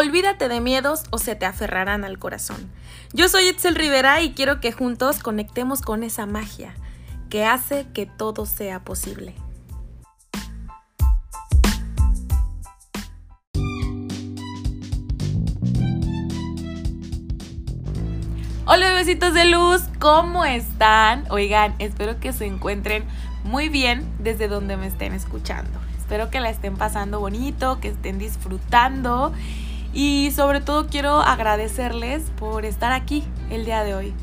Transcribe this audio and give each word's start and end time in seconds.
Olvídate 0.00 0.48
de 0.48 0.60
miedos 0.60 1.02
o 1.10 1.18
se 1.18 1.34
te 1.34 1.44
aferrarán 1.44 2.04
al 2.04 2.20
corazón. 2.20 2.70
Yo 3.12 3.28
soy 3.28 3.48
Itzel 3.48 3.74
Rivera 3.74 4.20
y 4.20 4.32
quiero 4.32 4.60
que 4.60 4.70
juntos 4.70 5.18
conectemos 5.18 5.82
con 5.82 6.04
esa 6.04 6.24
magia 6.24 6.72
que 7.30 7.44
hace 7.44 7.88
que 7.92 8.06
todo 8.06 8.46
sea 8.46 8.84
posible. 8.84 9.34
Hola 18.66 18.92
besitos 18.92 19.34
de 19.34 19.46
luz, 19.46 19.82
¿cómo 19.98 20.44
están? 20.44 21.24
Oigan, 21.28 21.74
espero 21.80 22.20
que 22.20 22.32
se 22.32 22.46
encuentren 22.46 23.04
muy 23.42 23.68
bien 23.68 24.08
desde 24.20 24.46
donde 24.46 24.76
me 24.76 24.86
estén 24.86 25.12
escuchando. 25.12 25.76
Espero 25.98 26.30
que 26.30 26.38
la 26.38 26.50
estén 26.50 26.76
pasando 26.76 27.18
bonito, 27.18 27.80
que 27.80 27.88
estén 27.88 28.20
disfrutando 28.20 29.32
y 29.92 30.30
sobre 30.32 30.60
todo 30.60 30.86
quiero 30.86 31.20
agradecerles 31.20 32.22
por 32.38 32.64
estar 32.64 32.92
aquí 32.92 33.24
el 33.50 33.64
día 33.64 33.82
de 33.84 33.94
hoy, 33.94 34.14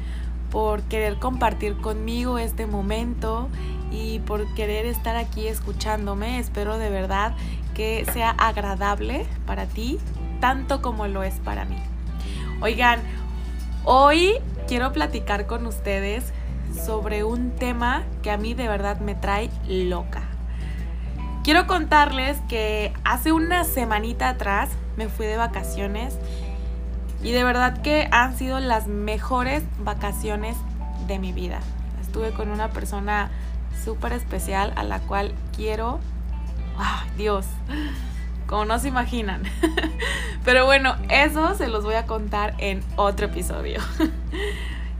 por 0.51 0.83
querer 0.83 1.17
compartir 1.17 1.77
conmigo 1.77 2.37
este 2.37 2.67
momento 2.67 3.49
y 3.91 4.19
por 4.19 4.53
querer 4.53 4.85
estar 4.85 5.15
aquí 5.15 5.47
escuchándome. 5.47 6.39
Espero 6.39 6.77
de 6.77 6.89
verdad 6.89 7.35
que 7.73 8.05
sea 8.13 8.31
agradable 8.31 9.25
para 9.45 9.65
ti, 9.65 9.99
tanto 10.39 10.81
como 10.81 11.07
lo 11.07 11.23
es 11.23 11.35
para 11.39 11.65
mí. 11.65 11.77
Oigan, 12.61 13.01
hoy 13.83 14.33
quiero 14.67 14.93
platicar 14.93 15.47
con 15.47 15.65
ustedes 15.65 16.31
sobre 16.85 17.23
un 17.23 17.51
tema 17.51 18.03
que 18.21 18.31
a 18.31 18.37
mí 18.37 18.53
de 18.53 18.67
verdad 18.67 18.99
me 18.99 19.15
trae 19.15 19.49
loca. 19.67 20.23
Quiero 21.43 21.67
contarles 21.67 22.37
que 22.49 22.91
hace 23.03 23.31
una 23.31 23.63
semanita 23.65 24.29
atrás 24.29 24.69
me 24.97 25.09
fui 25.09 25.25
de 25.25 25.37
vacaciones 25.37 26.17
y 27.21 27.31
de 27.31 27.43
verdad 27.43 27.81
que 27.81 28.07
han 28.11 28.37
sido 28.37 28.59
las 28.59 28.87
mejores 28.87 29.63
vacaciones 29.79 30.55
de 31.07 31.19
mi 31.19 31.33
vida. 31.33 31.59
Estuve 32.01 32.31
con 32.31 32.49
una 32.49 32.69
persona 32.69 33.29
súper 33.83 34.13
especial 34.13 34.73
a 34.75 34.83
la 34.83 34.99
cual 34.99 35.33
quiero, 35.55 35.99
¡ay, 36.77 37.09
Dios! 37.17 37.45
Como 38.47 38.65
no 38.65 38.77
se 38.77 38.89
imaginan. 38.89 39.43
Pero 40.45 40.65
bueno, 40.65 40.95
eso 41.09 41.55
se 41.55 41.67
los 41.67 41.83
voy 41.83 41.95
a 41.95 42.05
contar 42.05 42.53
en 42.59 42.83
otro 42.95 43.27
episodio. 43.27 43.81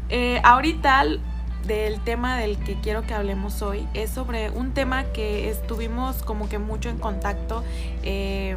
Eh, 0.08 0.40
ahorita 0.44 1.04
del 1.66 2.00
tema 2.02 2.38
del 2.38 2.60
que 2.60 2.80
quiero 2.80 3.02
que 3.08 3.16
hablemos 3.16 3.64
hoy 3.64 3.88
es 3.96 4.12
sobre 4.12 4.52
un 4.52 4.72
tema 4.76 5.06
que 5.06 5.50
estuvimos 5.50 6.22
como 6.22 6.48
que 6.48 6.60
mucho 6.60 6.90
en 6.90 7.00
contacto. 7.00 7.64
Eh, 8.04 8.56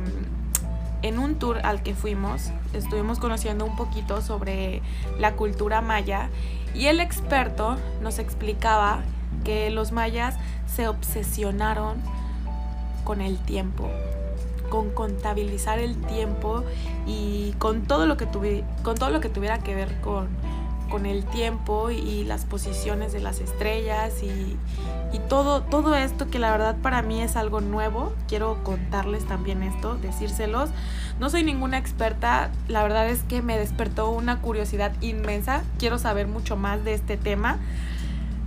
en 1.03 1.19
un 1.19 1.37
tour 1.37 1.59
al 1.65 1.83
que 1.83 1.95
fuimos, 1.95 2.51
estuvimos 2.73 3.19
conociendo 3.19 3.65
un 3.65 3.77
poquito 3.77 4.21
sobre 4.21 4.83
la 5.19 5.35
cultura 5.35 5.81
maya 5.81 6.29
y 6.75 6.87
el 6.87 7.01
experto 7.01 7.77
nos 8.03 8.19
explicaba 8.19 9.03
que 9.45 9.71
los 9.71 9.93
mayas 9.93 10.37
se 10.67 10.89
obsesionaron 10.89 12.03
con 13.05 13.21
el 13.21 13.39
tiempo, 13.39 13.89
con 14.69 14.91
contabilizar 14.91 15.79
el 15.79 15.97
tiempo 15.97 16.65
y 17.07 17.53
con 17.59 17.83
todo 17.83 18.07
lo 18.07 18.17
que, 18.17 18.27
con 18.83 18.97
todo 18.97 19.11
lo 19.11 19.21
que 19.21 19.29
tuviera 19.29 19.59
que 19.59 19.75
ver 19.75 20.01
con, 20.01 20.29
con 20.89 21.07
el 21.07 21.25
tiempo 21.25 21.91
y 21.91 22.25
las 22.25 22.45
posiciones 22.45 23.13
de 23.13 23.21
las 23.21 23.41
estrellas 23.41 24.23
y, 24.23 24.57
todo, 25.29 25.63
todo 25.63 25.95
esto 25.95 26.31
que 26.31 26.39
la 26.39 26.51
verdad 26.51 26.77
para 26.81 27.03
mí 27.03 27.21
es 27.21 27.37
algo 27.37 27.61
nuevo. 27.61 28.15
Quiero 28.29 28.63
contarles 28.65 29.27
también 29.27 29.63
esto, 29.63 29.97
decírselos. 29.97 30.71
No 31.21 31.29
soy 31.29 31.45
ninguna 31.45 31.77
experta, 31.77 32.51
la 32.67 32.83
verdad 32.83 33.09
es 33.09 33.23
que 33.25 33.43
me 33.43 33.59
despertó 33.59 34.11
una 34.11 34.41
curiosidad 34.41 34.93
inmensa. 35.03 35.63
Quiero 35.79 35.99
saber 35.99 36.29
mucho 36.29 36.57
más 36.57 36.83
de 36.85 36.95
este 36.95 37.19
tema. 37.19 37.59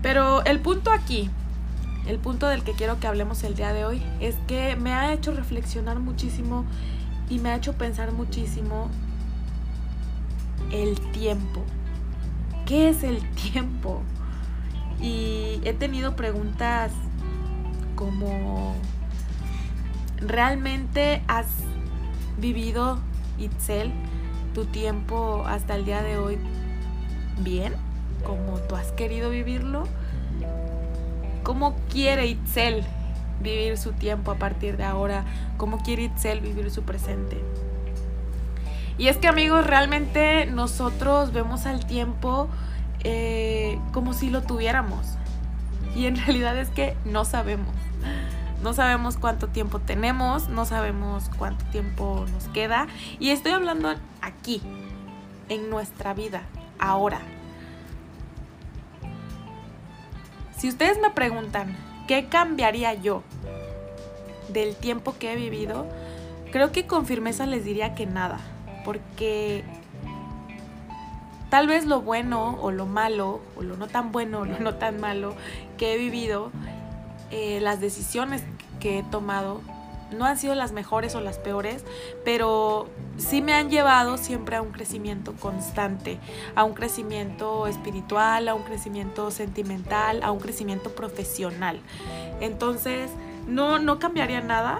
Pero 0.01 0.43
el 0.45 0.59
punto 0.59 0.91
aquí, 0.91 1.29
el 2.07 2.17
punto 2.17 2.47
del 2.47 2.63
que 2.63 2.71
quiero 2.73 2.99
que 2.99 3.05
hablemos 3.05 3.43
el 3.43 3.55
día 3.55 3.73
de 3.73 3.85
hoy, 3.85 4.01
es 4.19 4.35
que 4.47 4.75
me 4.75 4.93
ha 4.93 5.13
hecho 5.13 5.31
reflexionar 5.33 5.99
muchísimo 5.99 6.65
y 7.29 7.37
me 7.37 7.49
ha 7.49 7.55
hecho 7.55 7.73
pensar 7.73 8.11
muchísimo 8.11 8.89
el 10.71 10.99
tiempo 11.11 11.63
¿qué 12.71 12.87
es 12.87 13.03
el 13.03 13.19
tiempo? 13.31 14.01
Y 15.01 15.59
he 15.65 15.73
tenido 15.73 16.15
preguntas 16.15 16.93
como, 17.97 18.73
¿realmente 20.21 21.21
has 21.27 21.47
vivido, 22.37 22.99
Itzel, 23.37 23.91
tu 24.53 24.63
tiempo 24.63 25.43
hasta 25.45 25.75
el 25.75 25.83
día 25.83 26.01
de 26.01 26.17
hoy 26.17 26.37
bien? 27.39 27.73
¿Como 28.23 28.57
tú 28.59 28.77
has 28.77 28.93
querido 28.93 29.29
vivirlo? 29.29 29.83
¿Cómo 31.43 31.75
quiere 31.89 32.27
Itzel 32.27 32.85
vivir 33.41 33.77
su 33.77 33.91
tiempo 33.91 34.31
a 34.31 34.35
partir 34.35 34.77
de 34.77 34.85
ahora? 34.85 35.25
¿Cómo 35.57 35.83
quiere 35.83 36.03
Itzel 36.03 36.39
vivir 36.39 36.71
su 36.71 36.83
presente? 36.83 37.43
Y 38.97 39.07
es 39.07 39.17
que 39.17 39.27
amigos, 39.27 39.65
realmente 39.65 40.45
nosotros 40.45 41.31
vemos 41.33 41.65
al 41.65 41.85
tiempo 41.85 42.49
eh, 43.03 43.79
como 43.93 44.13
si 44.13 44.29
lo 44.29 44.43
tuviéramos. 44.43 45.17
Y 45.95 46.05
en 46.05 46.15
realidad 46.25 46.57
es 46.57 46.69
que 46.69 46.95
no 47.05 47.25
sabemos. 47.25 47.73
No 48.63 48.73
sabemos 48.73 49.17
cuánto 49.17 49.47
tiempo 49.47 49.79
tenemos, 49.79 50.49
no 50.49 50.65
sabemos 50.65 51.31
cuánto 51.37 51.65
tiempo 51.65 52.25
nos 52.31 52.47
queda. 52.49 52.87
Y 53.19 53.29
estoy 53.29 53.53
hablando 53.53 53.91
aquí, 54.21 54.61
en 55.49 55.69
nuestra 55.69 56.13
vida, 56.13 56.43
ahora. 56.77 57.21
Si 60.55 60.69
ustedes 60.69 60.99
me 61.01 61.09
preguntan, 61.09 61.75
¿qué 62.07 62.27
cambiaría 62.27 62.93
yo 62.93 63.23
del 64.49 64.75
tiempo 64.75 65.15
que 65.17 65.33
he 65.33 65.35
vivido? 65.35 65.87
Creo 66.51 66.71
que 66.71 66.85
con 66.85 67.07
firmeza 67.07 67.47
les 67.47 67.65
diría 67.65 67.95
que 67.95 68.05
nada 68.05 68.37
porque 68.83 69.63
tal 71.49 71.67
vez 71.67 71.85
lo 71.85 72.01
bueno 72.01 72.57
o 72.61 72.71
lo 72.71 72.85
malo, 72.85 73.41
o 73.57 73.61
lo 73.61 73.77
no 73.77 73.87
tan 73.87 74.11
bueno 74.11 74.39
o 74.39 74.45
lo 74.45 74.59
no 74.59 74.75
tan 74.75 74.99
malo 74.99 75.35
que 75.77 75.93
he 75.93 75.97
vivido, 75.97 76.51
eh, 77.29 77.59
las 77.61 77.79
decisiones 77.79 78.43
que 78.79 78.99
he 78.99 79.03
tomado, 79.03 79.61
no 80.11 80.25
han 80.25 80.37
sido 80.37 80.55
las 80.55 80.71
mejores 80.71 81.15
o 81.15 81.21
las 81.21 81.37
peores, 81.37 81.83
pero 82.25 82.89
sí 83.17 83.41
me 83.41 83.53
han 83.53 83.69
llevado 83.69 84.17
siempre 84.17 84.55
a 84.55 84.61
un 84.61 84.71
crecimiento 84.71 85.33
constante, 85.33 86.19
a 86.55 86.63
un 86.63 86.73
crecimiento 86.73 87.67
espiritual, 87.67 88.47
a 88.47 88.53
un 88.53 88.63
crecimiento 88.63 89.31
sentimental, 89.31 90.21
a 90.23 90.31
un 90.31 90.39
crecimiento 90.39 90.91
profesional. 90.91 91.79
Entonces, 92.39 93.09
no, 93.47 93.79
no 93.79 93.99
cambiaría 93.99 94.41
nada, 94.41 94.79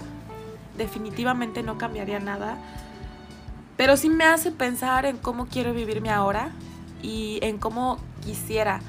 definitivamente 0.78 1.63
no 1.63 1.78
cambiaría 1.78 2.19
nada 2.19 2.57
pero 3.81 3.97
sí 3.97 4.11
me 4.11 4.25
hace 4.25 4.51
pensar 4.51 5.07
en 5.07 5.17
cómo 5.17 5.47
quiero 5.47 5.73
vivirme 5.73 6.11
ahora 6.11 6.51
y 7.01 7.39
en 7.41 7.57
cómo 7.57 7.97
quisiera 8.23 8.79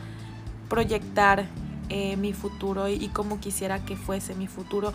proyectar 0.69 1.47
eh, 1.88 2.19
mi 2.19 2.34
futuro 2.34 2.88
y, 2.88 3.08
cómo 3.08 3.41
quisiera 3.41 3.86
que 3.86 3.97
fuese 3.97 4.34
mi 4.34 4.48
futuro 4.48 4.92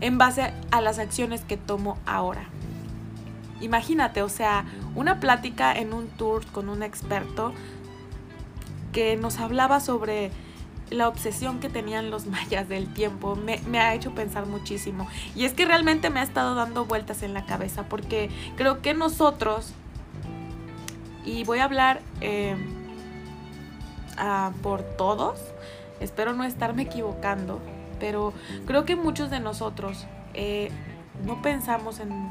en 0.00 0.16
base 0.16 0.54
a 0.70 0.80
las 0.80 0.98
acciones 0.98 1.42
que 1.42 1.58
tomo 1.58 1.98
ahora. 2.06 2.48
Imagínate, 3.60 4.22
o 4.22 4.30
sea, 4.30 4.64
una 4.94 5.20
plática 5.20 5.74
en 5.74 5.92
un 5.92 6.08
tour 6.08 6.46
con 6.46 6.70
un 6.70 6.82
experto 6.82 7.52
que 8.90 9.16
nos 9.16 9.38
hablaba 9.38 9.80
sobre 9.80 10.30
la 10.90 11.08
obsesión 11.08 11.60
que 11.60 11.68
tenían 11.68 12.10
los 12.10 12.26
mayas 12.26 12.68
del 12.68 12.92
tiempo 12.92 13.36
me, 13.36 13.80
ha 13.80 13.94
hecho 13.94 14.14
pensar 14.14 14.46
muchísimo. 14.46 15.06
Y 15.34 15.44
es 15.44 15.54
que 15.54 15.64
realmente 15.64 16.10
me 16.10 16.20
ha 16.20 16.22
estado 16.22 16.54
dando 16.54 16.84
vueltas 16.84 17.22
en 17.22 17.34
la 17.34 17.44
cabeza 17.46 17.84
porque 17.88 18.30
creo 18.56 18.82
que 18.82 18.94
nosotros, 18.94 19.72
y 21.24 21.44
voy 21.44 21.58
a 21.58 21.64
hablar 21.64 22.00
eh, 22.20 22.56
por 24.62 24.82
todos, 24.82 25.38
espero 26.00 26.32
no 26.32 26.44
estarme 26.44 26.82
equivocando, 26.82 27.60
pero 27.98 28.32
creo 28.66 28.84
que 28.84 28.96
muchos 28.96 29.30
de 29.30 29.40
nosotros 29.40 30.06
eh, 30.34 30.70
no 31.24 31.42
pensamos 31.42 32.00
en 32.00 32.30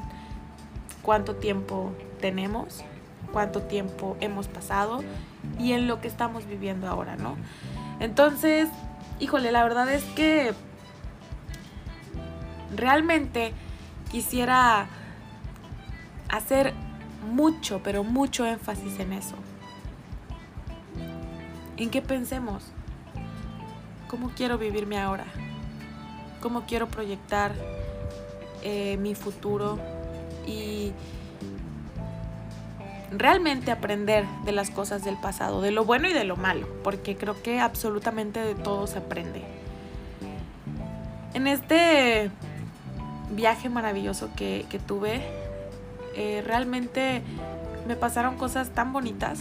cuánto 1.02 1.36
tiempo 1.36 1.92
tenemos, 2.22 2.84
cuánto 3.32 3.62
tiempo 3.62 4.18
hemos 4.20 4.48
pasado 4.48 5.04
y 5.60 5.74
en 5.74 5.88
lo 5.88 6.02
que 6.02 6.08
estamos 6.08 6.46
viviendo 6.46 6.88
ahora, 6.88 7.16
¿no? 7.16 7.36
Entonces, 8.00 8.70
híjole, 9.20 9.52
la 9.52 9.64
verdad 9.64 9.90
es 9.90 10.04
que 10.04 10.54
realmente 12.76 13.54
quisiera 14.12 14.88
hacer 16.30 16.74
mucho, 17.32 17.82
pero 17.84 18.04
mucho 18.04 18.46
énfasis 18.46 19.00
en 19.00 19.14
eso. 19.14 19.36
En 21.78 21.90
qué 21.90 22.02
pensemos. 22.02 22.64
¿Cómo 24.08 24.32
quiero 24.36 24.58
vivirme 24.58 25.00
ahora? 25.00 25.26
¿Cómo 26.42 26.66
quiero 26.66 26.88
proyectar 26.88 27.54
eh, 28.62 28.98
mi 28.98 29.16
futuro? 29.16 29.80
Y 30.46 30.94
realmente 33.20 33.72
aprender 33.72 34.26
de 34.46 34.52
las 34.52 34.70
cosas 34.70 35.04
del 35.04 35.18
pasado, 35.18 35.62
de 35.62 35.72
lo 35.72 35.86
bueno 35.86 36.08
y 36.08 36.14
de 36.14 36.24
lo 36.24 36.36
malo, 36.36 36.68
porque 36.84 37.16
creo 37.16 37.42
que 37.42 37.60
absolutamente 37.60 38.40
de 38.40 38.56
todo 38.56 38.88
se 38.88 39.00
aprende. 39.00 39.44
En 41.34 41.48
este 41.48 42.32
viaje 43.32 43.70
maravilloso 43.70 44.30
que, 44.36 44.66
tuve, 44.86 45.22
eh, 46.16 46.44
realmente 46.46 47.22
me 47.88 47.96
pasaron 47.96 48.38
cosas 48.38 48.70
tan 48.70 48.94
bonitas, 48.94 49.40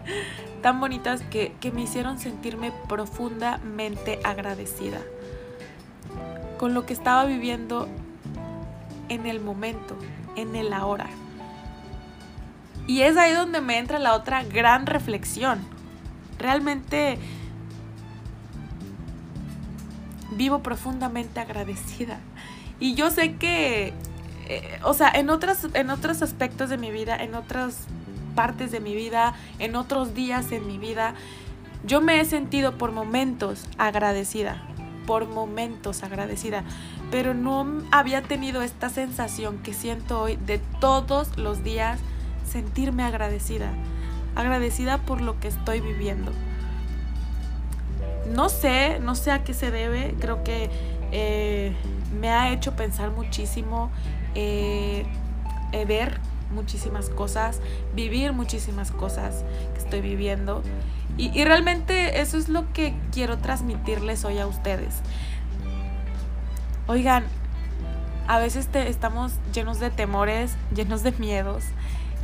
tan 0.62 0.80
bonitas 0.80 1.22
que, 1.22 1.52
que 1.60 1.70
me 1.70 1.82
hicieron 1.82 2.18
sentirme 2.18 2.72
profundamente 2.88 4.20
agradecida 4.24 4.98
con 6.58 6.74
lo 6.74 6.86
que 6.86 6.92
estaba 6.92 7.24
viviendo 7.24 7.88
en 9.08 9.26
el 9.26 9.40
momento, 9.40 9.96
en 10.36 10.54
el 10.54 10.72
ahora. 10.72 11.08
Y 12.92 13.00
es 13.00 13.16
ahí 13.16 13.32
donde 13.32 13.62
me 13.62 13.78
entra 13.78 13.98
la 13.98 14.14
otra 14.14 14.44
gran 14.44 14.84
reflexión. 14.84 15.60
Realmente 16.38 17.18
vivo 20.32 20.62
profundamente 20.62 21.40
agradecida. 21.40 22.18
Y 22.80 22.92
yo 22.94 23.10
sé 23.10 23.36
que, 23.36 23.94
eh, 24.46 24.78
o 24.84 24.92
sea, 24.92 25.08
en, 25.08 25.30
otras, 25.30 25.68
en 25.72 25.88
otros 25.88 26.20
aspectos 26.20 26.68
de 26.68 26.76
mi 26.76 26.90
vida, 26.90 27.16
en 27.16 27.34
otras 27.34 27.86
partes 28.34 28.70
de 28.70 28.80
mi 28.80 28.94
vida, 28.94 29.32
en 29.58 29.74
otros 29.74 30.12
días 30.12 30.52
en 30.52 30.66
mi 30.66 30.76
vida, 30.76 31.14
yo 31.86 32.02
me 32.02 32.20
he 32.20 32.26
sentido 32.26 32.76
por 32.76 32.92
momentos 32.92 33.64
agradecida, 33.78 34.60
por 35.06 35.26
momentos 35.26 36.02
agradecida, 36.02 36.62
pero 37.10 37.32
no 37.32 37.66
había 37.90 38.20
tenido 38.20 38.60
esta 38.60 38.90
sensación 38.90 39.60
que 39.62 39.72
siento 39.72 40.20
hoy 40.20 40.36
de 40.36 40.58
todos 40.78 41.38
los 41.38 41.64
días 41.64 41.98
sentirme 42.46 43.02
agradecida, 43.02 43.72
agradecida 44.34 44.98
por 44.98 45.20
lo 45.20 45.38
que 45.40 45.48
estoy 45.48 45.80
viviendo. 45.80 46.32
No 48.28 48.48
sé, 48.48 48.98
no 49.00 49.14
sé 49.14 49.30
a 49.30 49.44
qué 49.44 49.54
se 49.54 49.70
debe, 49.70 50.14
creo 50.20 50.44
que 50.44 50.70
eh, 51.10 51.74
me 52.18 52.30
ha 52.30 52.52
hecho 52.52 52.72
pensar 52.72 53.10
muchísimo, 53.10 53.90
eh, 54.34 55.04
eh, 55.72 55.84
ver 55.84 56.18
muchísimas 56.52 57.08
cosas, 57.08 57.60
vivir 57.94 58.32
muchísimas 58.32 58.90
cosas 58.90 59.44
que 59.74 59.80
estoy 59.80 60.00
viviendo. 60.00 60.62
Y, 61.18 61.36
y, 61.38 61.44
realmente 61.44 62.20
eso 62.22 62.38
es 62.38 62.48
lo 62.48 62.72
que 62.72 62.94
quiero 63.12 63.38
transmitirles 63.38 64.24
hoy 64.24 64.38
a 64.38 64.46
ustedes. 64.46 65.00
Oigan, 66.86 67.24
a 68.28 68.38
veces 68.38 68.68
te, 68.68 68.88
estamos 68.88 69.32
llenos 69.52 69.78
de 69.80 69.90
temores, 69.90 70.56
llenos 70.74 71.02
de 71.02 71.12
miedos, 71.12 71.64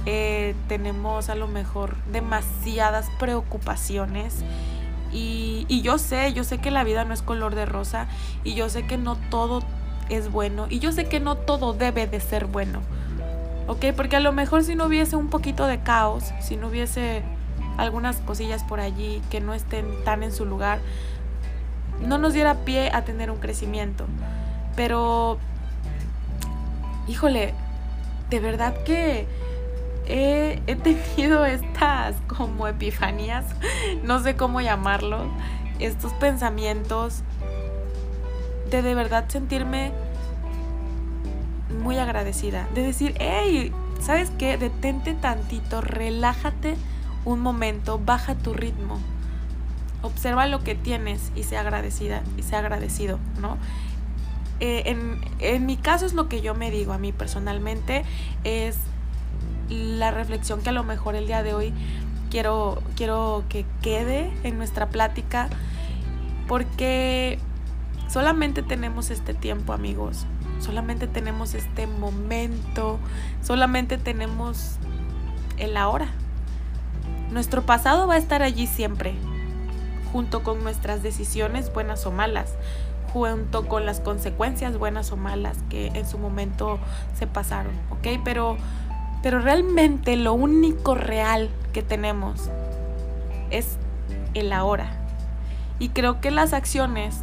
eh, 0.07 0.55
tenemos 0.69 1.29
a 1.29 1.35
lo 1.35 1.49
mejor 1.49 1.97
demasiadas 2.11 3.07
preocupaciones. 3.19 4.45
Y, 5.13 5.65
y, 5.69 5.81
yo 5.81 5.97
sé, 5.97 6.33
yo 6.35 6.45
sé 6.45 6.59
que 6.59 6.71
la 6.71 6.85
vida 6.85 7.05
no 7.05 7.15
es 7.15 7.23
color 7.23 7.55
de 7.55 7.65
rosa 7.65 8.09
y 8.45 8.55
yo 8.55 8.69
sé 8.69 8.87
que 8.87 8.99
no 8.99 9.17
todo 9.31 9.63
es 10.11 10.31
bueno 10.31 10.67
y 10.69 10.79
yo 10.81 10.93
sé 10.93 11.07
que 11.07 11.21
no 11.21 11.35
todo 11.37 11.73
debe 11.73 12.07
de 12.07 12.21
ser 12.21 12.47
bueno. 12.47 12.81
¿Ok? 13.67 13.87
Porque 13.95 14.17
a 14.17 14.21
lo 14.21 14.33
mejor 14.33 14.65
si 14.65 14.75
no 14.75 14.87
hubiese 14.87 15.17
un 15.17 15.29
poquito 15.29 15.67
de 15.67 15.81
caos, 15.81 16.25
si 16.41 16.57
no 16.57 16.69
hubiese 16.69 17.23
algunas 17.77 18.17
cosillas 18.17 18.65
por 18.65 18.81
allí 18.81 19.23
que 19.31 19.41
no 19.41 19.55
estén 19.55 19.87
tan 20.05 20.23
en 20.23 20.33
su 20.33 20.47
lugar, 20.47 20.81
no 22.01 22.19
nos 22.19 22.33
diera 22.33 22.55
pie 22.55 22.91
a 22.93 23.05
tener 23.05 23.31
un 23.31 23.39
crecimiento. 23.39 24.07
Pero, 24.75 25.39
híjole, 27.07 27.55
de 28.31 28.41
verdad 28.41 28.75
que 28.85 29.27
he, 30.09 30.77
tenido 30.77 31.45
estas 31.47 32.17
como 32.27 32.67
epifanías, 32.67 33.45
no 34.03 34.21
sé 34.23 34.37
cómo 34.37 34.61
llamarlo, 34.61 35.27
estos 35.79 36.13
pensamientos 36.15 37.23
de 38.71 38.83
de 38.83 38.95
verdad 38.95 39.27
sentirme 39.29 39.93
muy 41.83 41.99
agradecida, 41.99 42.69
de 42.75 42.83
decir, 42.83 43.15
hey, 43.21 43.73
¿sabes 44.01 44.31
qué? 44.39 44.59
Detente 44.59 45.15
tantito, 45.15 45.81
relájate 45.81 46.77
un 47.25 47.41
momento, 47.41 48.01
baja 48.05 48.35
tu 48.35 48.55
ritmo, 48.55 48.99
observa 50.03 50.47
lo 50.47 50.65
que 50.65 50.75
tienes 50.75 51.33
y 51.35 51.45
sea 51.45 51.61
agradecida 51.61 52.23
y 52.37 52.43
sea 52.43 52.61
agradecido, 52.61 53.19
¿no? 53.41 53.57
Eh, 54.61 54.83
en, 54.87 55.21
en 55.39 55.67
mi 55.67 55.77
caso 55.77 56.05
es 56.05 56.15
lo 56.15 56.29
que 56.29 56.41
yo 56.41 56.55
me 56.55 56.71
digo 56.71 56.93
a 56.93 56.99
mí 56.99 57.13
personalmente, 57.13 58.05
es 58.43 58.77
la 59.69 60.11
reflexión 60.11 60.63
que 60.63 60.71
a 60.71 60.73
lo 60.73 60.85
mejor 60.85 61.15
el 61.15 61.27
día 61.27 61.43
de 61.43 61.55
hoy 61.55 61.73
quiero, 62.31 62.83
quiero 62.97 63.45
que 63.49 63.65
quede 63.83 64.33
en 64.43 64.59
nuestra 64.59 64.89
plática, 64.89 65.49
porque 66.47 67.39
solamente 68.09 68.63
tenemos 68.63 69.11
este 69.11 69.35
tiempo, 69.35 69.73
amigos, 69.73 70.27
solamente 70.61 71.07
tenemos 71.07 71.55
este 71.55 71.87
momento, 71.87 72.99
solamente 73.43 73.99
tenemos 73.99 74.77
el 75.59 75.77
ahora. 75.77 76.09
Nuestro 77.31 77.63
pasado 77.63 78.07
va 78.07 78.15
a 78.15 78.19
estar 78.19 78.43
allí 78.43 78.67
siempre, 78.67 79.15
junto 80.13 80.43
con 80.43 80.63
nuestras 80.63 81.03
decisiones 81.03 81.73
buenas 81.73 82.07
o 82.07 82.11
malas, 82.11 82.55
junto 83.13 83.67
con 83.67 83.85
las 83.87 84.01
consecuencias 84.01 84.79
buenas 84.79 85.13
o 85.13 85.17
malas 85.17 85.59
que 85.69 85.89
en 85.89 86.07
su 86.07 86.19
momento 86.19 86.79
se 87.19 87.27
pasaron, 87.27 87.73
¿ok? 87.91 88.21
Pero 88.25 88.57
pero 89.23 89.41
realmente 89.41 90.17
lo 90.17 90.33
único 90.33 90.95
real 90.95 91.51
que 91.73 91.83
tenemos 91.83 92.51
es 93.51 93.77
el 94.35 94.53
ahora. 94.53 94.91
Y 95.79 95.91
creo 95.91 96.21
que 96.21 96.31
las 96.31 96.53
acciones 96.53 97.17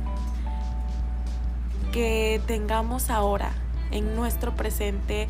que 1.91 2.41
tengamos 2.45 3.09
ahora 3.09 3.51
en 3.91 4.15
nuestro 4.15 4.55
presente, 4.55 5.27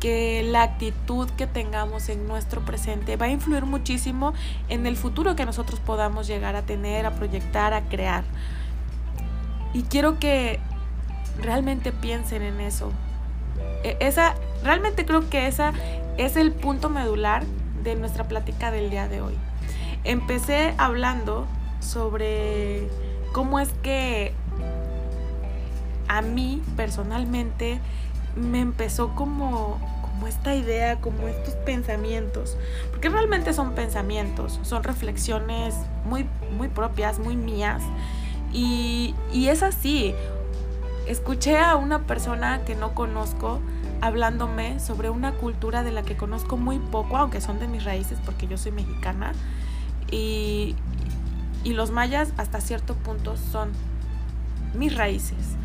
que 0.00 0.42
la 0.42 0.62
actitud 0.62 1.28
que 1.30 1.46
tengamos 1.46 2.08
en 2.08 2.26
nuestro 2.28 2.62
presente 2.62 3.16
va 3.16 3.26
a 3.26 3.30
influir 3.30 3.64
muchísimo 3.66 4.32
en 4.68 4.86
el 4.86 4.96
futuro 4.96 5.36
que 5.36 5.44
nosotros 5.44 5.80
podamos 5.80 6.26
llegar 6.26 6.56
a 6.56 6.62
tener, 6.62 7.04
a 7.04 7.14
proyectar, 7.14 7.74
a 7.74 7.82
crear. 7.82 8.24
Y 9.74 9.82
quiero 9.82 10.18
que 10.18 10.60
realmente 11.42 11.92
piensen 11.92 12.42
en 12.42 12.60
eso. 12.60 12.92
E, 13.82 13.96
esa, 14.00 14.34
realmente 14.62 15.04
creo 15.04 15.28
que 15.28 15.46
esa 15.46 15.72
es 16.18 16.36
el 16.36 16.52
punto 16.52 16.90
medular 16.90 17.44
de 17.82 17.94
nuestra 17.94 18.24
plática 18.24 18.70
del 18.70 18.90
día 18.90 19.08
de 19.08 19.22
hoy. 19.22 19.34
Empecé 20.04 20.74
hablando 20.76 21.46
sobre 21.80 22.88
cómo 23.32 23.60
es 23.60 23.70
que 23.82 24.32
a 26.08 26.20
mí 26.20 26.60
personalmente 26.76 27.80
me 28.34 28.60
empezó 28.60 29.14
como, 29.14 29.78
como 30.02 30.26
esta 30.26 30.54
idea, 30.54 31.00
como 31.00 31.28
estos 31.28 31.54
pensamientos, 31.54 32.56
porque 32.90 33.08
realmente 33.08 33.52
son 33.52 33.74
pensamientos, 33.74 34.58
son 34.62 34.82
reflexiones 34.82 35.74
muy, 36.04 36.26
muy 36.56 36.68
propias, 36.68 37.18
muy 37.18 37.36
mías, 37.36 37.82
y, 38.52 39.14
y 39.32 39.48
es 39.48 39.62
así, 39.62 40.14
escuché 41.06 41.58
a 41.58 41.76
una 41.76 42.06
persona 42.06 42.64
que 42.64 42.74
no 42.74 42.94
conozco 42.94 43.60
hablándome 44.00 44.80
sobre 44.80 45.10
una 45.10 45.32
cultura 45.32 45.82
de 45.82 45.92
la 45.92 46.02
que 46.02 46.16
conozco 46.16 46.56
muy 46.56 46.78
poco, 46.78 47.16
aunque 47.16 47.40
son 47.40 47.58
de 47.58 47.68
mis 47.68 47.84
raíces 47.84 48.18
porque 48.24 48.46
yo 48.46 48.58
soy 48.58 48.72
mexicana. 48.72 49.32
Y, 50.10 50.76
y 51.64 51.72
los 51.72 51.90
mayas 51.90 52.32
hasta 52.36 52.60
cierto 52.60 52.94
punto 52.94 53.36
son 53.36 53.70
mis 54.74 54.96
raíces. 54.96 55.56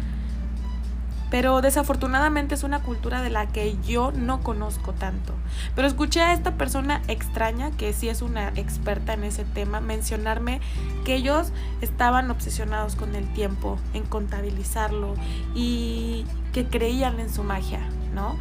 Pero 1.34 1.62
desafortunadamente 1.62 2.54
es 2.54 2.62
una 2.62 2.84
cultura 2.84 3.24
de 3.24 3.32
la 3.32 3.48
que 3.48 3.76
yo 3.88 4.12
no 4.12 4.42
conozco 4.42 4.94
tanto. 4.94 5.34
Pero 5.76 5.88
escuché 5.88 6.22
a 6.22 6.32
esta 6.32 6.60
persona 6.60 7.02
extraña, 7.08 7.72
que 7.72 7.92
sí 7.92 8.08
es 8.08 8.22
una 8.22 8.50
experta 8.50 9.14
en 9.14 9.24
ese 9.24 9.44
tema, 9.44 9.80
mencionarme 9.82 10.62
que 11.06 11.16
ellos 11.16 11.52
estaban 11.82 12.30
obsesionados 12.30 12.96
con 12.96 13.16
el 13.16 13.28
tiempo, 13.34 13.80
en 13.96 14.04
contabilizarlo 14.04 15.16
y 15.56 16.26
que 16.54 16.68
creían 16.68 17.20
en 17.20 17.34
su 17.34 17.44
magia, 17.44 17.80
¿no? 18.14 18.38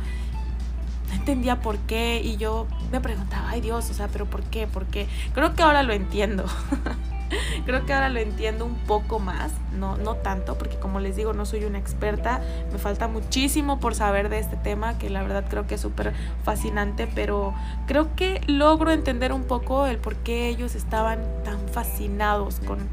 Entendía 1.12 1.60
por 1.60 1.78
qué 1.78 2.20
y 2.22 2.36
yo 2.36 2.66
me 2.90 3.00
preguntaba, 3.00 3.50
ay 3.50 3.60
Dios, 3.60 3.90
o 3.90 3.94
sea, 3.94 4.08
pero 4.08 4.26
¿por 4.26 4.42
qué? 4.44 4.66
¿Por 4.66 4.86
qué? 4.86 5.06
Creo 5.34 5.54
que 5.54 5.62
ahora 5.62 5.82
lo 5.82 5.92
entiendo. 5.92 6.44
Creo 7.64 7.86
que 7.86 7.92
ahora 7.92 8.08
lo 8.08 8.20
entiendo 8.20 8.66
un 8.66 8.74
poco 8.74 9.18
más, 9.18 9.52
no, 9.72 9.96
no 9.96 10.16
tanto, 10.16 10.58
porque 10.58 10.76
como 10.78 11.00
les 11.00 11.16
digo, 11.16 11.32
no 11.32 11.46
soy 11.46 11.64
una 11.64 11.78
experta, 11.78 12.42
me 12.70 12.78
falta 12.78 13.08
muchísimo 13.08 13.80
por 13.80 13.94
saber 13.94 14.28
de 14.28 14.38
este 14.38 14.56
tema, 14.56 14.98
que 14.98 15.08
la 15.10 15.22
verdad 15.22 15.44
creo 15.48 15.66
que 15.66 15.76
es 15.76 15.80
súper 15.80 16.12
fascinante, 16.44 17.08
pero 17.14 17.54
creo 17.86 18.14
que 18.16 18.42
logro 18.46 18.90
entender 18.90 19.32
un 19.32 19.44
poco 19.44 19.86
el 19.86 19.98
por 19.98 20.16
qué 20.16 20.48
ellos 20.48 20.74
estaban 20.74 21.20
tan 21.44 21.68
fascinados 21.68 22.60
con, 22.66 22.88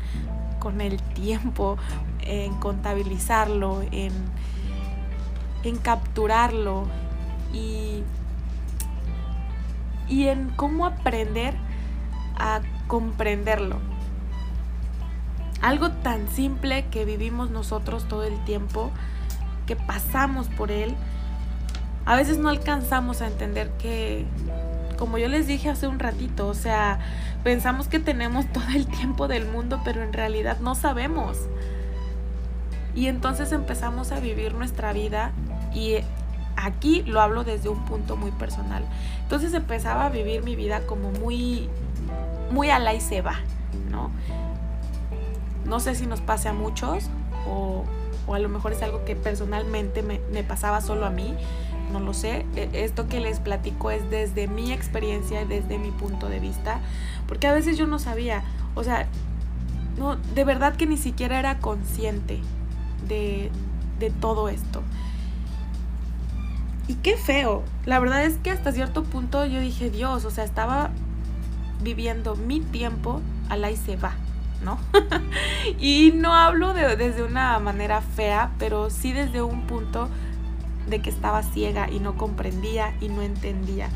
con 0.59 0.81
el 0.81 1.01
tiempo, 1.01 1.77
en 2.21 2.53
contabilizarlo, 2.55 3.81
en, 3.91 4.13
en 5.63 5.77
capturarlo 5.77 6.87
y 7.53 8.03
y 10.09 10.27
en 10.27 10.49
cómo 10.55 10.85
aprender 10.85 11.53
a 12.37 12.61
comprenderlo. 12.87 13.77
Algo 15.61 15.91
tan 15.91 16.27
simple 16.29 16.85
que 16.89 17.05
vivimos 17.05 17.51
nosotros 17.51 18.07
todo 18.07 18.23
el 18.23 18.43
tiempo, 18.43 18.91
que 19.67 19.75
pasamos 19.75 20.47
por 20.47 20.71
él, 20.71 20.95
a 22.05 22.15
veces 22.15 22.37
no 22.39 22.49
alcanzamos 22.49 23.21
a 23.21 23.27
entender 23.27 23.69
que, 23.77 24.25
como 24.97 25.17
yo 25.17 25.27
les 25.27 25.47
dije 25.47 25.69
hace 25.69 25.87
un 25.87 25.99
ratito, 25.99 26.47
o 26.47 26.53
sea, 26.53 26.99
pensamos 27.43 27.87
que 27.87 27.99
tenemos 27.99 28.47
todo 28.53 28.67
el 28.73 28.87
tiempo 28.87 29.27
del 29.27 29.45
mundo, 29.45 29.81
pero 29.83 30.01
en 30.01 30.13
realidad 30.13 30.59
no 30.59 30.75
sabemos. 30.75 31.37
Y 32.95 33.07
entonces 33.07 33.51
empezamos 33.51 34.11
a 34.11 34.19
vivir 34.19 34.55
nuestra 34.55 34.91
vida 34.93 35.31
y 35.73 35.97
aquí 36.55 37.03
lo 37.03 37.21
hablo 37.21 37.43
desde 37.43 37.69
un 37.69 37.85
punto 37.85 38.15
muy 38.15 38.31
personal. 38.31 38.83
Entonces 39.23 39.53
empezaba 39.53 40.05
a 40.05 40.09
vivir 40.09 40.43
mi 40.43 40.55
vida 40.55 40.81
como 40.85 41.11
muy, 41.11 41.69
muy 42.51 42.69
a 42.69 42.79
la 42.79 42.93
y 42.93 43.01
se 43.01 43.21
va, 43.21 43.39
¿no? 43.89 44.11
No 45.65 45.79
sé 45.79 45.95
si 45.95 46.05
nos 46.05 46.21
pase 46.21 46.49
a 46.49 46.53
muchos 46.53 47.09
o, 47.47 47.85
o 48.29 48.35
a 48.35 48.39
lo 48.39 48.49
mejor 48.49 48.73
es 48.73 48.81
algo 48.83 49.05
que 49.05 49.15
personalmente 49.15 50.03
me, 50.03 50.43
pasaba 50.43 50.81
solo 50.81 51.05
a 51.05 51.09
mí, 51.09 51.35
no 51.91 51.99
lo 51.99 52.13
sé. 52.13 52.45
E, 52.55 52.69
esto 52.73 53.07
que 53.07 53.19
les 53.19 53.39
platico 53.39 53.91
es 53.91 54.07
desde 54.09 54.47
mi 54.47 54.71
experiencia 54.71 55.45
desde 55.45 55.79
mi 55.79 55.91
punto 55.91 56.29
de 56.29 56.39
vista, 56.39 56.79
porque 57.27 57.47
a 57.47 57.53
veces 57.53 57.77
yo 57.77 57.87
no 57.87 57.97
sabía, 57.99 58.43
o 58.75 58.83
sea, 58.83 59.07
no, 59.97 60.15
de 60.15 60.43
verdad 60.43 60.75
que 60.75 60.85
ni 60.85 60.97
siquiera 60.97 61.39
era 61.39 61.59
consciente 61.59 62.39
de, 63.07 63.51
de 63.99 64.11
todo 64.11 64.47
esto. 64.47 64.83
Y 66.89 66.95
qué 66.95 67.17
feo. 67.17 67.61
La 67.85 67.99
verdad 67.99 68.25
es 68.25 68.37
que 68.37 68.49
hasta 68.49 68.71
cierto 68.71 69.03
punto 69.03 69.45
yo 69.45 69.59
dije, 69.59 69.91
Dios, 69.91 70.25
o 70.25 70.31
sea, 70.31 70.43
estaba 70.43 70.89
viviendo 71.83 72.35
mi 72.35 72.61
tiempo 72.61 73.21
a 73.47 73.57
la 73.57 73.69
y 73.69 73.77
se 73.77 73.95
va, 73.95 74.13
¿no? 74.63 74.79
y 75.79 76.11
no 76.15 76.33
hablo 76.33 76.73
de, 76.73 76.95
desde 76.95 77.21
una 77.21 77.59
manera 77.59 78.01
fea, 78.01 78.53
pero 78.57 78.89
sí 78.89 79.13
desde 79.13 79.43
un 79.43 79.67
punto 79.67 80.09
de 80.89 80.99
que 80.99 81.11
estaba 81.11 81.43
ciega 81.43 81.91
y 81.91 81.99
no 81.99 82.17
comprendía 82.17 82.95
y 82.99 83.09
no 83.09 83.21
entendía. 83.21 83.89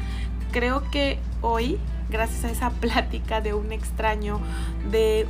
Creo 0.52 0.84
que 0.92 1.18
hoy, 1.42 1.80
gracias 2.12 2.46
a 2.46 2.52
esa 2.52 2.70
plática 2.80 3.42
de 3.42 3.56
un 3.56 3.72
extraño, 3.72 4.40
de 4.92 5.26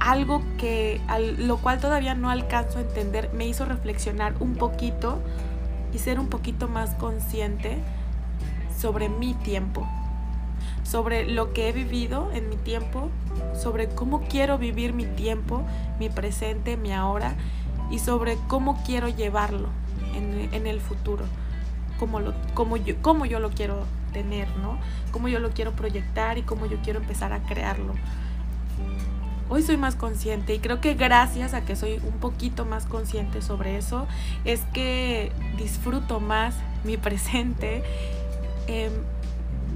algo 0.00 0.42
que 0.58 1.00
lo 1.38 1.56
cual 1.56 1.80
todavía 1.80 2.14
no 2.14 2.28
alcanzo 2.28 2.76
a 2.76 2.82
entender, 2.82 3.30
me 3.32 3.46
hizo 3.46 3.64
reflexionar 3.64 4.34
un 4.38 4.54
poquito 4.56 5.22
y 5.92 5.98
ser 5.98 6.18
un 6.18 6.28
poquito 6.28 6.68
más 6.68 6.94
consciente 6.94 7.78
sobre 8.78 9.08
mi 9.08 9.34
tiempo, 9.34 9.86
sobre 10.82 11.26
lo 11.26 11.52
que 11.52 11.68
he 11.68 11.72
vivido 11.72 12.30
en 12.32 12.48
mi 12.48 12.56
tiempo, 12.56 13.10
sobre 13.54 13.88
cómo 13.88 14.22
quiero 14.22 14.58
vivir 14.58 14.92
mi 14.92 15.04
tiempo, 15.04 15.62
mi 15.98 16.08
presente, 16.08 16.76
mi 16.76 16.92
ahora 16.92 17.34
y 17.90 17.98
sobre 17.98 18.36
cómo 18.48 18.82
quiero 18.84 19.08
llevarlo 19.08 19.68
en, 20.14 20.66
el 20.66 20.80
futuro, 20.80 21.24
cómo, 21.98 22.20
lo, 22.20 22.34
cómo, 22.54 22.76
yo, 22.76 22.96
cómo 23.00 23.24
yo 23.26 23.40
lo 23.40 23.50
quiero 23.50 23.84
tener, 24.12 24.48
¿no? 24.58 24.78
Cómo 25.10 25.28
yo 25.28 25.40
lo 25.40 25.50
quiero 25.50 25.72
proyectar 25.72 26.38
y 26.38 26.42
cómo 26.42 26.66
yo 26.66 26.78
quiero 26.82 27.00
empezar 27.00 27.32
a 27.32 27.42
crearlo. 27.42 27.94
Hoy 29.54 29.62
soy 29.62 29.76
más 29.76 29.96
consciente 29.96 30.54
y 30.54 30.60
creo 30.60 30.80
que 30.80 30.94
gracias 30.94 31.52
a 31.52 31.62
que 31.62 31.76
soy 31.76 32.00
un 32.06 32.18
poquito 32.20 32.64
más 32.64 32.86
consciente 32.86 33.42
sobre 33.42 33.76
eso 33.76 34.06
es 34.46 34.62
que 34.72 35.30
disfruto 35.58 36.20
más 36.20 36.54
mi 36.84 36.96
presente. 36.96 37.82
Em, 38.66 38.90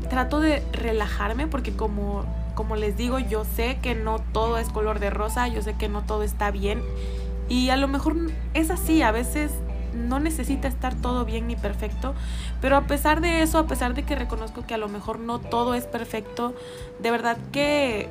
trato 0.09 0.41
de 0.41 0.63
relajarme 0.73 1.47
porque 1.47 1.73
como, 1.73 2.25
como 2.55 2.75
les 2.75 2.97
digo, 2.97 3.19
yo 3.19 3.45
sé 3.45 3.77
que 3.83 3.95
no 3.95 4.19
todo 4.19 4.57
es 4.57 4.71
color 4.71 4.99
de 4.99 5.11
rosa, 5.11 5.47
yo 5.47 5.61
sé 5.61 5.75
que 5.75 5.91
no 5.91 6.01
todo 6.01 6.23
está 6.23 6.51
bien 6.51 6.81
y 7.51 7.69
a 7.69 7.77
lo 7.77 7.87
mejor 7.87 8.17
es 8.55 8.71
así, 8.71 9.03
a 9.03 9.13
veces 9.13 9.53
no 9.93 10.21
necesita 10.21 10.69
estar 10.69 10.95
todo 10.95 11.27
bien 11.27 11.49
ni 11.49 11.57
perfecto, 11.57 12.15
pero 12.63 12.79
a 12.79 12.87
pesar 12.87 13.21
de 13.21 13.43
eso, 13.43 13.59
a 13.59 13.67
pesar 13.67 13.93
de 13.93 14.05
que 14.05 14.15
reconozco 14.15 14.67
que 14.67 14.73
a 14.73 14.79
lo 14.79 14.89
mejor 14.89 15.19
no 15.19 15.39
todo 15.39 15.75
es 15.75 15.85
perfecto, 15.85 16.55
de 16.99 17.11
verdad 17.11 17.37
que, 17.53 18.09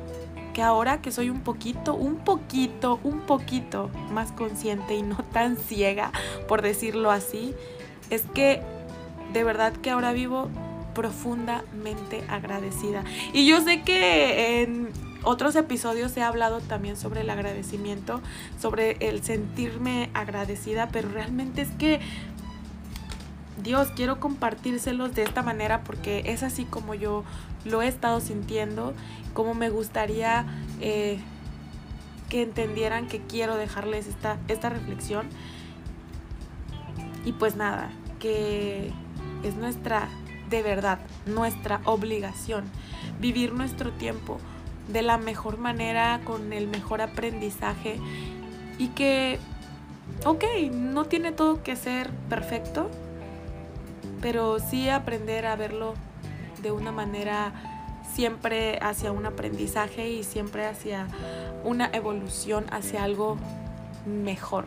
que 0.56 0.62
ahora 0.62 1.02
que 1.02 1.12
soy 1.12 1.28
un 1.28 1.40
poquito, 1.40 1.92
un 1.92 2.16
poquito, 2.16 2.98
un 3.04 3.20
poquito 3.20 3.90
más 4.10 4.32
consciente 4.32 4.94
y 4.94 5.02
no 5.02 5.18
tan 5.30 5.58
ciega, 5.58 6.12
por 6.48 6.62
decirlo 6.62 7.10
así, 7.10 7.54
es 8.08 8.22
que 8.22 8.62
de 9.34 9.44
verdad 9.44 9.74
que 9.74 9.90
ahora 9.90 10.12
vivo 10.12 10.48
profundamente 10.94 12.24
agradecida. 12.30 13.04
Y 13.34 13.46
yo 13.46 13.60
sé 13.60 13.82
que 13.82 14.62
en 14.62 14.88
otros 15.24 15.56
episodios 15.56 16.16
he 16.16 16.22
hablado 16.22 16.60
también 16.60 16.96
sobre 16.96 17.20
el 17.20 17.28
agradecimiento, 17.28 18.22
sobre 18.58 18.92
el 19.06 19.22
sentirme 19.22 20.08
agradecida, 20.14 20.88
pero 20.90 21.10
realmente 21.10 21.60
es 21.60 21.70
que 21.72 22.00
Dios, 23.62 23.88
quiero 23.96 24.20
compartírselos 24.20 25.14
de 25.14 25.22
esta 25.22 25.42
manera 25.42 25.82
porque 25.82 26.22
es 26.26 26.42
así 26.42 26.64
como 26.64 26.94
yo 26.94 27.24
lo 27.64 27.82
he 27.82 27.88
estado 27.88 28.20
sintiendo, 28.20 28.94
como 29.32 29.54
me 29.54 29.70
gustaría 29.70 30.46
eh, 30.80 31.18
que 32.28 32.42
entendieran 32.42 33.08
que 33.08 33.20
quiero 33.20 33.56
dejarles 33.56 34.06
esta, 34.06 34.38
esta 34.48 34.68
reflexión. 34.68 35.28
Y 37.24 37.32
pues 37.32 37.56
nada, 37.56 37.90
que 38.20 38.92
es 39.42 39.56
nuestra, 39.56 40.08
de 40.50 40.62
verdad, 40.62 40.98
nuestra 41.26 41.80
obligación 41.84 42.64
vivir 43.20 43.52
nuestro 43.52 43.92
tiempo 43.92 44.38
de 44.88 45.02
la 45.02 45.18
mejor 45.18 45.58
manera, 45.58 46.20
con 46.24 46.52
el 46.52 46.68
mejor 46.68 47.00
aprendizaje 47.00 47.98
y 48.78 48.88
que, 48.88 49.38
ok, 50.24 50.44
no 50.72 51.06
tiene 51.06 51.32
todo 51.32 51.62
que 51.62 51.74
ser 51.76 52.10
perfecto, 52.28 52.90
pero 54.20 54.58
sí 54.58 54.88
aprender 54.88 55.46
a 55.46 55.56
verlo 55.56 55.94
de 56.62 56.72
una 56.72 56.92
manera 56.92 57.52
siempre 58.14 58.78
hacia 58.80 59.12
un 59.12 59.26
aprendizaje 59.26 60.08
y 60.08 60.24
siempre 60.24 60.66
hacia 60.66 61.06
una 61.64 61.90
evolución, 61.92 62.64
hacia 62.70 63.04
algo 63.04 63.36
mejor. 64.06 64.64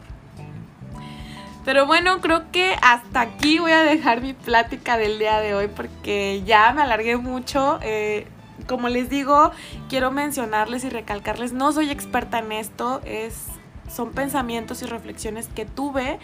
Pero 1.66 1.86
bueno, 1.86 2.22
creo 2.22 2.52
que 2.52 2.76
hasta 2.82 3.22
aquí 3.22 3.60
voy 3.60 3.72
a 3.72 3.84
dejar 3.84 4.22
mi 4.22 4.34
plática 4.34 4.98
del 4.98 5.20
día 5.20 5.40
de 5.40 5.54
hoy 5.54 5.68
porque 5.68 6.42
ya 6.46 6.72
me 6.74 6.82
alargué 6.82 7.18
mucho. 7.18 7.80
Eh, 7.82 8.28
como 8.68 8.90
les 8.90 9.10
digo, 9.10 9.52
quiero 9.90 10.12
mencionarles 10.12 10.84
y 10.84 10.90
recalcarles, 10.90 11.54
no 11.54 11.72
soy 11.72 11.90
experta 11.90 12.40
en 12.40 12.52
esto, 12.52 13.02
es 13.06 13.46
son 13.90 14.12
pensamientos 14.12 14.82
y 14.82 14.86
reflexiones 14.86 15.48
que 15.48 15.66
tuve 15.66 16.20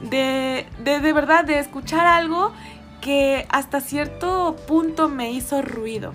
de, 0.00 0.66
de, 0.82 1.00
de 1.00 1.12
verdad, 1.12 1.44
de 1.44 1.58
escuchar 1.58 2.06
algo 2.06 2.52
que 3.00 3.46
hasta 3.50 3.80
cierto 3.80 4.56
punto 4.66 5.08
me 5.08 5.30
hizo 5.30 5.62
ruido. 5.62 6.12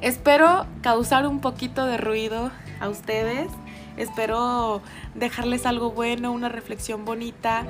Espero 0.00 0.66
causar 0.82 1.26
un 1.26 1.40
poquito 1.40 1.84
de 1.86 1.96
ruido 1.96 2.50
a 2.80 2.88
ustedes. 2.88 3.48
Espero 3.96 4.82
dejarles 5.14 5.64
algo 5.64 5.90
bueno, 5.90 6.32
una 6.32 6.48
reflexión 6.48 7.04
bonita. 7.04 7.66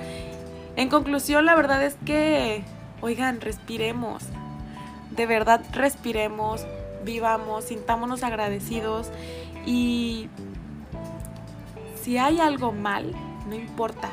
En 0.74 0.88
conclusión, 0.88 1.46
la 1.46 1.54
verdad 1.54 1.82
es 1.84 1.96
que, 2.04 2.64
oigan, 3.00 3.40
respiremos 3.40 4.24
de 5.16 5.26
verdad 5.26 5.62
respiremos, 5.72 6.66
vivamos, 7.04 7.64
sintámonos 7.64 8.22
agradecidos 8.22 9.10
y 9.64 10.28
si 12.06 12.18
hay 12.18 12.38
algo 12.38 12.70
mal, 12.70 13.10
no 13.48 13.56
importa. 13.56 14.10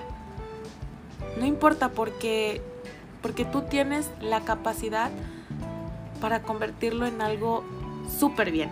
No 1.40 1.46
importa 1.46 1.90
porque 1.90 2.60
porque 3.22 3.46
tú 3.46 3.62
tienes 3.70 4.10
la 4.20 4.42
capacidad 4.42 5.12
para 6.20 6.42
convertirlo 6.42 7.06
en 7.06 7.22
algo 7.22 7.64
súper 8.20 8.52
bien. 8.52 8.72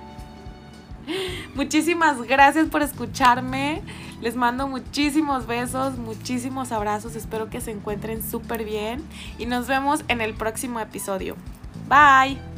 Muchísimas 1.53 2.19
gracias 2.23 2.67
por 2.69 2.81
escucharme. 2.81 3.83
Les 4.21 4.35
mando 4.35 4.67
muchísimos 4.67 5.45
besos, 5.45 5.99
muchísimos 5.99 6.71
abrazos. 6.71 7.15
Espero 7.15 7.47
que 7.51 7.61
se 7.61 7.69
encuentren 7.69 8.23
súper 8.23 8.65
bien 8.65 9.03
y 9.37 9.45
nos 9.45 9.67
vemos 9.67 10.03
en 10.07 10.21
el 10.21 10.33
próximo 10.33 10.79
episodio. 10.79 11.35
Bye. 11.87 12.50